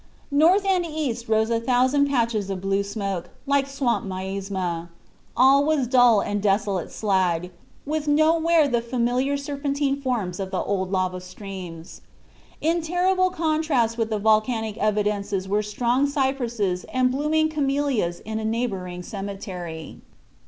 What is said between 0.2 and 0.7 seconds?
North